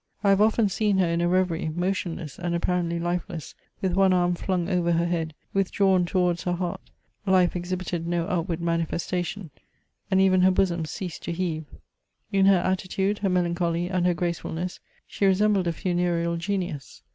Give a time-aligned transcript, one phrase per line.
[0.23, 3.53] I have often seen her in a reverie, motionless, and apparently Ufeless,
[3.83, 6.81] with one arm dung over her head; withdrawn towards her heart,
[7.23, 9.51] fife exhibited no outward manifestation—
[10.09, 11.65] and even her bosom ceased to heave.
[12.31, 17.03] In her attitude, her melancholy, and her gracefulness, she resembled a funereal genius.